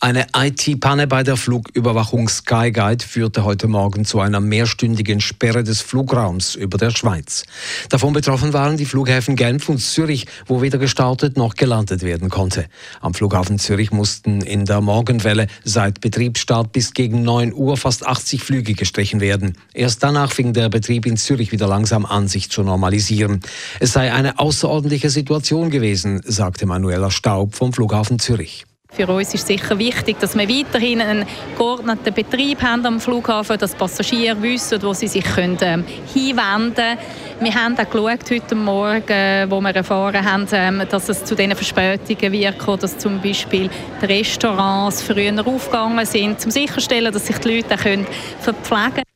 Eine 0.00 0.28
IT-Panne 0.32 1.08
bei 1.08 1.24
der 1.24 1.36
Flugüberwachung 1.36 2.28
Skyguide 2.28 3.04
führte 3.04 3.42
heute 3.42 3.66
Morgen 3.66 4.04
zu 4.04 4.20
einer 4.20 4.38
mehrstündigen 4.38 5.20
Sperre 5.20 5.64
des 5.64 5.80
Flugraums 5.80 6.54
über 6.54 6.78
der 6.78 6.90
Schweiz. 6.90 7.42
Davon 7.88 8.12
betroffen 8.12 8.52
waren 8.52 8.76
die 8.76 8.84
Flughäfen 8.84 9.34
Genf 9.34 9.68
und 9.68 9.80
Zürich, 9.80 10.26
wo 10.46 10.62
weder 10.62 10.78
gestartet 10.78 11.36
noch 11.36 11.56
gelandet 11.56 12.04
werden 12.04 12.28
konnte. 12.28 12.66
Am 13.00 13.12
Flughafen 13.12 13.58
Zürich 13.58 13.90
mussten 13.90 14.40
in 14.40 14.66
der 14.66 14.80
Morgenwelle 14.80 15.48
seit 15.64 16.00
Betriebsstart 16.00 16.70
bis 16.70 16.94
gegen 16.94 17.24
9 17.24 17.52
Uhr 17.52 17.76
fast 17.76 18.06
80 18.06 18.40
Flüge 18.40 18.74
gestrichen 18.74 19.20
werden. 19.20 19.58
Erst 19.74 20.04
danach 20.04 20.30
fing 20.30 20.52
der 20.52 20.68
Betrieb 20.68 21.06
in 21.06 21.16
Zürich 21.16 21.50
wieder 21.50 21.66
langsam 21.66 22.06
an, 22.06 22.28
sich 22.28 22.50
zu 22.50 22.62
normalisieren. 22.62 23.40
Es 23.80 23.94
sei 23.94 24.12
eine 24.12 24.38
außerordentliche 24.38 25.10
Situation 25.10 25.70
gewesen, 25.70 26.22
sagte 26.24 26.66
Manuela 26.66 27.10
Staub 27.10 27.56
vom 27.56 27.72
Flughafen 27.72 28.20
Zürich. 28.20 28.64
Für 28.90 29.06
uns 29.06 29.32
ist 29.32 29.46
sicher 29.46 29.78
wichtig, 29.78 30.18
dass 30.18 30.36
wir 30.36 30.48
weiterhin 30.48 31.00
einen 31.00 31.26
geordneten 31.56 32.12
Betrieb 32.12 32.60
haben 32.62 32.84
am 32.84 32.98
Flughafen, 32.98 33.56
dass 33.56 33.74
Passagiere 33.74 34.42
wissen, 34.42 34.82
wo 34.82 34.92
sie 34.92 35.06
sich 35.06 35.22
können, 35.22 35.56
ähm, 35.60 35.84
hinwenden 36.12 36.74
können. 36.74 36.98
Wir 37.38 37.54
haben 37.54 37.78
auch 37.78 37.88
geschaut 37.88 38.30
heute 38.30 38.54
Morgen, 38.56 39.50
wo 39.50 39.60
wir 39.60 39.76
erfahren 39.76 40.24
haben, 40.24 40.48
ähm, 40.50 40.82
dass 40.90 41.08
es 41.08 41.24
zu 41.24 41.36
diesen 41.36 41.54
Verspätungen 41.54 42.32
wird, 42.32 42.82
dass 42.82 42.98
zum 42.98 43.20
Beispiel 43.20 43.70
die 44.02 44.06
Restaurants 44.06 45.02
früher 45.02 45.46
aufgegangen 45.46 46.04
sind, 46.04 46.44
um 46.44 46.50
sicherzustellen, 46.50 47.12
dass 47.12 47.26
sich 47.26 47.38
die 47.38 47.56
Leute 47.56 47.74
auch 47.74 48.42
verpflegen 48.42 48.94
können. 48.94 49.07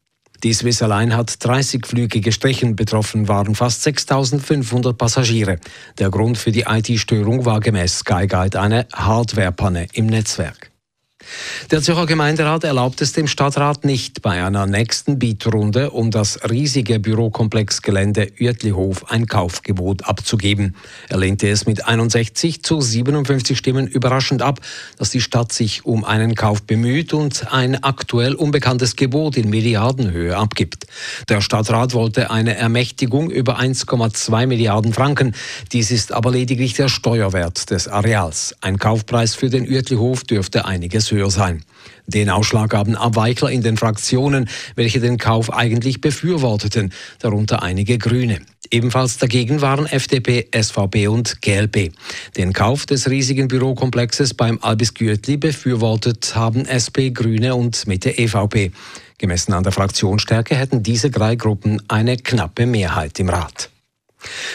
Die 0.42 0.52
Swiss 0.52 0.80
Airline 0.80 1.16
hat 1.16 1.44
30 1.44 1.86
Flüge 1.86 2.20
gestrichen. 2.20 2.74
Betroffen 2.74 3.28
waren 3.28 3.54
fast 3.54 3.82
6500 3.84 4.98
Passagiere. 4.98 5.58
Der 5.98 6.10
Grund 6.10 6.36
für 6.36 6.50
die 6.50 6.64
IT-Störung 6.68 7.44
war 7.44 7.60
gemäß 7.60 8.00
Skyguide 8.00 8.60
eine 8.60 8.86
Hardwarepanne 8.92 9.86
im 9.92 10.06
Netzwerk. 10.06 10.71
Der 11.70 11.82
Zürcher 11.82 12.06
Gemeinderat 12.06 12.64
erlaubt 12.64 13.00
es 13.00 13.12
dem 13.12 13.26
Stadtrat 13.26 13.84
nicht, 13.84 14.22
bei 14.22 14.44
einer 14.44 14.66
nächsten 14.66 15.18
Bietrunde 15.18 15.90
um 15.90 16.10
das 16.10 16.38
riesige 16.50 16.98
Bürokomplexgelände 16.98 18.32
Uetlihof 18.40 19.10
ein 19.10 19.26
Kaufgebot 19.26 20.04
abzugeben. 20.04 20.74
Er 21.08 21.18
lehnte 21.18 21.48
es 21.48 21.66
mit 21.66 21.86
61 21.86 22.62
zu 22.62 22.80
57 22.80 23.56
Stimmen 23.56 23.86
überraschend 23.86 24.42
ab, 24.42 24.60
dass 24.98 25.10
die 25.10 25.20
Stadt 25.20 25.52
sich 25.52 25.84
um 25.84 26.04
einen 26.04 26.34
Kauf 26.34 26.62
bemüht 26.62 27.12
und 27.12 27.52
ein 27.52 27.82
aktuell 27.82 28.34
unbekanntes 28.34 28.96
Gebot 28.96 29.36
in 29.36 29.50
Milliardenhöhe 29.50 30.36
abgibt. 30.36 30.86
Der 31.28 31.40
Stadtrat 31.40 31.94
wollte 31.94 32.30
eine 32.30 32.56
Ermächtigung 32.56 33.30
über 33.30 33.60
1,2 33.60 34.46
Milliarden 34.46 34.92
Franken. 34.92 35.34
Dies 35.72 35.90
ist 35.90 36.12
aber 36.12 36.30
lediglich 36.30 36.74
der 36.74 36.88
Steuerwert 36.88 37.70
des 37.70 37.88
Areals. 37.88 38.54
Ein 38.60 38.78
Kaufpreis 38.78 39.34
für 39.34 39.50
den 39.50 39.68
Uetlihof 39.68 40.24
dürfte 40.24 40.64
einiges 40.64 41.11
höher 41.12 41.30
sein. 41.30 41.62
Den 42.06 42.30
Ausschlag 42.30 42.70
gaben 42.70 42.96
Abweichler 42.96 43.50
in 43.50 43.62
den 43.62 43.76
Fraktionen, 43.76 44.48
welche 44.74 44.98
den 44.98 45.18
Kauf 45.18 45.52
eigentlich 45.52 46.00
befürworteten, 46.00 46.92
darunter 47.20 47.62
einige 47.62 47.98
Grüne. 47.98 48.40
Ebenfalls 48.70 49.18
dagegen 49.18 49.60
waren 49.60 49.86
FDP, 49.86 50.48
SVP 50.50 51.08
und 51.08 51.42
GLP. 51.42 51.92
Den 52.36 52.52
Kauf 52.52 52.86
des 52.86 53.08
riesigen 53.08 53.48
Bürokomplexes 53.48 54.34
beim 54.34 54.58
Albis 54.62 54.94
Gürtli 54.94 55.36
befürwortet 55.36 56.34
haben 56.34 56.64
SP, 56.64 57.12
Grüne 57.12 57.54
und 57.54 57.86
Mitte 57.86 58.16
EVP. 58.18 58.72
Gemessen 59.18 59.52
an 59.52 59.62
der 59.62 59.72
Fraktionsstärke 59.72 60.56
hätten 60.56 60.82
diese 60.82 61.10
drei 61.10 61.36
Gruppen 61.36 61.82
eine 61.86 62.16
knappe 62.16 62.66
Mehrheit 62.66 63.20
im 63.20 63.28
Rat. 63.28 63.71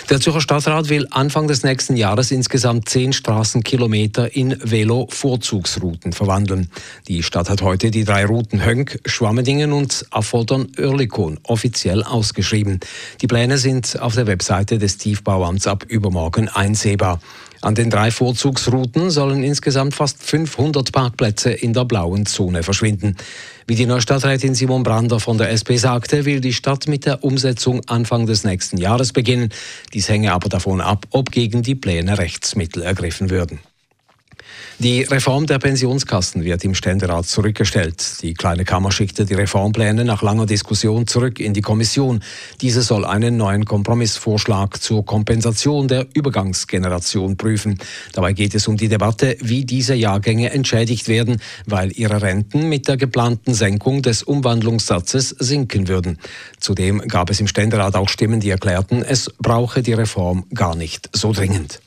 Der 0.09 0.19
Zürcher 0.21 0.41
Stadtrat 0.41 0.89
will 0.89 1.07
Anfang 1.11 1.47
des 1.47 1.63
nächsten 1.63 1.97
Jahres 1.97 2.31
insgesamt 2.31 2.89
zehn 2.89 3.13
Straßenkilometer 3.13 4.35
in 4.35 4.57
Velo-Vorzugsrouten 4.63 6.13
verwandeln. 6.13 6.69
Die 7.07 7.23
Stadt 7.23 7.49
hat 7.49 7.61
heute 7.61 7.91
die 7.91 8.05
drei 8.05 8.25
Routen 8.25 8.63
Hönk, 8.63 8.99
Schwammendingen 9.05 9.73
und 9.73 10.05
Affoltern-Oerlikon 10.11 11.39
offiziell 11.43 12.03
ausgeschrieben. 12.03 12.79
Die 13.21 13.27
Pläne 13.27 13.57
sind 13.57 13.99
auf 13.99 14.15
der 14.15 14.27
Webseite 14.27 14.77
des 14.77 14.97
Tiefbauamts 14.97 15.67
ab 15.67 15.85
übermorgen 15.87 16.47
einsehbar. 16.47 17.19
An 17.61 17.75
den 17.75 17.89
drei 17.89 18.11
Vorzugsrouten 18.11 19.09
sollen 19.09 19.43
insgesamt 19.43 19.95
fast 19.95 20.21
500 20.23 20.91
Parkplätze 20.91 21.51
in 21.51 21.73
der 21.73 21.85
blauen 21.85 22.25
Zone 22.25 22.63
verschwinden. 22.63 23.15
Wie 23.65 23.75
die 23.75 23.85
Neustadträtin 23.85 24.55
Simon 24.55 24.83
Brander 24.83 25.19
von 25.19 25.37
der 25.37 25.51
SP 25.51 25.75
sagte, 25.77 26.25
will 26.25 26.39
die 26.39 26.53
Stadt 26.53 26.87
mit 26.87 27.05
der 27.05 27.23
Umsetzung 27.23 27.81
Anfang 27.87 28.25
des 28.25 28.43
nächsten 28.43 28.77
Jahres 28.77 29.11
beginnen. 29.13 29.49
Dies 29.93 30.09
hänge 30.09 30.33
aber 30.33 30.49
davon 30.49 30.81
ab, 30.81 31.05
ob 31.11 31.31
gegen 31.31 31.63
die 31.63 31.75
Pläne 31.75 32.17
Rechtsmittel 32.17 32.83
ergriffen 32.83 33.29
würden. 33.29 33.59
Die 34.79 35.01
Reform 35.01 35.47
der 35.47 35.57
Pensionskassen 35.57 36.43
wird 36.43 36.63
im 36.63 36.75
Ständerat 36.75 37.25
zurückgestellt. 37.25 38.21
Die 38.21 38.33
Kleine 38.33 38.63
Kammer 38.63 38.91
schickte 38.91 39.25
die 39.25 39.33
Reformpläne 39.33 40.05
nach 40.05 40.21
langer 40.21 40.45
Diskussion 40.45 41.07
zurück 41.07 41.39
in 41.39 41.53
die 41.53 41.61
Kommission. 41.61 42.21
Diese 42.61 42.83
soll 42.83 43.05
einen 43.05 43.37
neuen 43.37 43.65
Kompromissvorschlag 43.65 44.81
zur 44.81 45.03
Kompensation 45.03 45.87
der 45.87 46.05
Übergangsgeneration 46.13 47.37
prüfen. 47.37 47.79
Dabei 48.13 48.33
geht 48.33 48.53
es 48.53 48.67
um 48.67 48.77
die 48.77 48.87
Debatte, 48.87 49.37
wie 49.41 49.65
diese 49.65 49.95
Jahrgänge 49.95 50.51
entschädigt 50.51 51.07
werden, 51.07 51.41
weil 51.65 51.91
ihre 51.91 52.21
Renten 52.21 52.69
mit 52.69 52.87
der 52.87 52.97
geplanten 52.97 53.53
Senkung 53.53 54.01
des 54.03 54.21
Umwandlungssatzes 54.23 55.29
sinken 55.29 55.87
würden. 55.87 56.19
Zudem 56.59 56.99
gab 56.99 57.29
es 57.29 57.39
im 57.39 57.47
Ständerat 57.47 57.95
auch 57.95 58.09
Stimmen, 58.09 58.39
die 58.39 58.49
erklärten, 58.49 59.03
es 59.03 59.31
brauche 59.39 59.81
die 59.81 59.93
Reform 59.93 60.45
gar 60.53 60.75
nicht 60.75 61.09
so 61.13 61.31
dringend. 61.31 61.79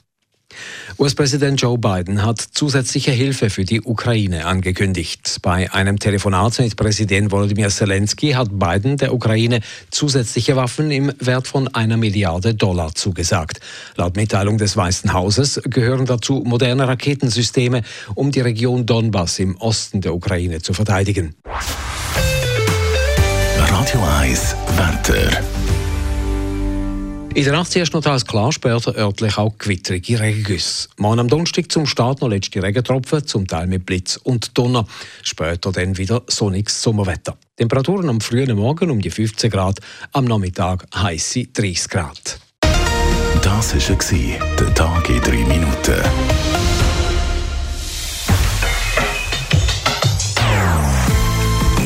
US-Präsident 0.99 1.61
Joe 1.61 1.78
Biden 1.78 2.25
hat 2.25 2.41
zusätzliche 2.41 3.11
Hilfe 3.11 3.50
für 3.50 3.65
die 3.65 3.81
Ukraine 3.81 4.44
angekündigt. 4.44 5.38
Bei 5.43 5.72
einem 5.72 5.99
Telefonat 5.99 6.59
mit 6.59 6.77
Präsident 6.77 7.33
Volodymyr 7.33 7.69
Zelensky 7.69 8.33
hat 8.33 8.49
Biden 8.59 8.97
der 8.97 9.15
Ukraine 9.15 9.61
zusätzliche 9.91 10.56
Waffen 10.56 10.91
im 10.91 11.12
Wert 11.19 11.47
von 11.47 11.69
einer 11.69 11.97
Milliarde 11.97 12.55
Dollar 12.55 12.94
zugesagt. 12.94 13.61
Laut 13.97 14.16
Mitteilung 14.16 14.59
des 14.59 14.77
Weißen 14.77 15.12
Hauses 15.12 15.61
gehören 15.65 16.06
dazu 16.06 16.43
moderne 16.44 16.87
Raketensysteme, 16.87 17.82
um 18.15 18.31
die 18.31 18.41
Region 18.41 18.87
Donbass 18.87 19.38
im 19.38 19.56
Osten 19.56 20.00
der 20.00 20.15
Ukraine 20.15 20.61
zu 20.61 20.75
verteidigen. 20.75 21.34
Radio 23.56 24.00
1 24.21 24.56
Wetter. 24.77 25.59
In 27.32 27.44
der 27.44 27.52
Nacht 27.52 27.70
zuerst 27.70 27.94
noch 27.94 28.02
teils 28.02 28.26
klar, 28.26 28.50
später 28.50 28.94
örtlich 28.96 29.38
auch 29.38 29.56
gewitterige 29.56 30.18
Regengüsse. 30.18 30.88
Morgen 30.96 31.20
am 31.20 31.28
Donnerstag 31.28 31.70
zum 31.70 31.86
Start 31.86 32.20
noch 32.20 32.28
letzte 32.28 32.60
Regentropfen, 32.60 33.24
zum 33.24 33.46
Teil 33.46 33.68
mit 33.68 33.86
Blitz 33.86 34.16
und 34.16 34.58
Donner. 34.58 34.84
Später 35.22 35.70
dann 35.70 35.96
wieder 35.96 36.22
sonniges 36.26 36.82
Sommerwetter. 36.82 37.36
Temperaturen 37.56 38.08
am 38.08 38.20
frühen 38.20 38.56
Morgen 38.56 38.90
um 38.90 39.00
die 39.00 39.10
15 39.10 39.48
Grad, 39.48 39.78
am 40.12 40.24
Nachmittag 40.24 40.86
heiße 40.94 41.46
30 41.46 41.88
Grad. 41.88 42.40
Das 43.42 43.74
war 43.74 44.56
der 44.58 44.74
Tag 44.74 45.08
in 45.08 45.20
drei 45.20 45.44
Minuten. 45.44 46.02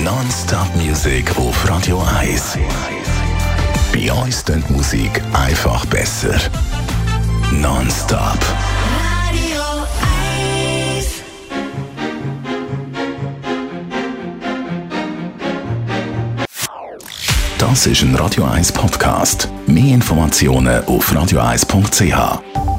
Non-Stop-Musik 0.03 1.37
auf 1.37 1.69
Radio 1.69 2.03
1. 2.03 2.59
Bei 3.95 4.13
uns 4.13 4.45
klingt 4.45 4.69
Musik 4.71 5.23
einfach 5.33 5.87
besser. 5.87 6.35
Non-stop. 7.53 8.41
Radio 8.99 9.63
1. 10.99 11.23
Das 17.57 17.87
ist 17.87 18.03
ein 18.03 18.17
Radio 18.17 18.43
1 18.43 18.73
Podcast. 18.73 19.49
Mehr 19.69 19.95
Informationen 19.95 20.85
auf 20.87 21.13
radio1.ch. 21.13 22.74